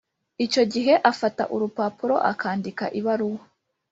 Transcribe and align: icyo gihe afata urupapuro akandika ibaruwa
icyo 0.45 0.63
gihe 0.73 0.93
afata 1.11 1.43
urupapuro 1.55 2.15
akandika 2.31 2.85
ibaruwa 2.99 3.41